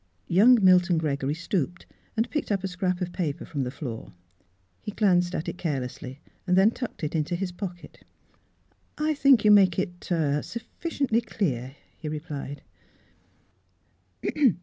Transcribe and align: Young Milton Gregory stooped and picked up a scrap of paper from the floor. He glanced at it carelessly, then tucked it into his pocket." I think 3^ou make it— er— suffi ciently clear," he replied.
Young 0.27 0.57
Milton 0.63 0.97
Gregory 0.97 1.35
stooped 1.35 1.85
and 2.17 2.27
picked 2.31 2.51
up 2.51 2.63
a 2.63 2.67
scrap 2.67 3.01
of 3.01 3.11
paper 3.13 3.45
from 3.45 3.61
the 3.61 3.69
floor. 3.69 4.13
He 4.81 4.89
glanced 4.91 5.35
at 5.35 5.47
it 5.47 5.59
carelessly, 5.59 6.19
then 6.47 6.71
tucked 6.71 7.03
it 7.03 7.13
into 7.13 7.35
his 7.35 7.51
pocket." 7.51 8.03
I 8.97 9.13
think 9.13 9.41
3^ou 9.41 9.53
make 9.53 9.77
it— 9.77 10.09
er— 10.11 10.41
suffi 10.41 10.85
ciently 10.87 11.23
clear," 11.23 11.75
he 11.99 12.09
replied. 12.09 12.63